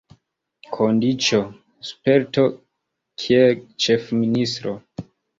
Kondiĉo: 0.77 1.41
sperto 1.89 2.45
kiel 3.25 3.53
ĉefministro. 3.85 4.73